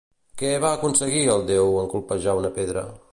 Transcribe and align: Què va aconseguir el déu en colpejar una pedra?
Què 0.41 0.49
va 0.63 0.71
aconseguir 0.77 1.21
el 1.35 1.45
déu 1.51 1.77
en 1.85 1.87
colpejar 1.95 2.39
una 2.43 2.55
pedra? 2.57 2.87